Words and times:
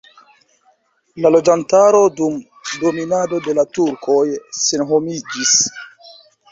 La 1.25 1.31
loĝantaro 1.35 2.01
dum 2.21 2.41
dominado 2.85 3.43
de 3.49 3.57
la 3.61 3.69
turkoj 3.81 4.21
senhomiĝis. 4.65 5.59